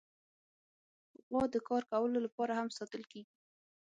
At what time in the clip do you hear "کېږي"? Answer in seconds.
3.11-3.33